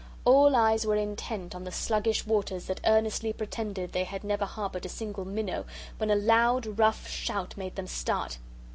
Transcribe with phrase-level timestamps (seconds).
[0.25, 4.87] All eyes were intent on the sluggish waters that earnestly pretended they had never harboured
[4.87, 5.63] a single minnow
[5.99, 8.39] when a loud rough shout made them start.